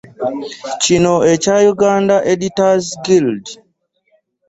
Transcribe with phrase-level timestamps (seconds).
[0.83, 3.45] Kino ekya ‘Uganda Editors' Guild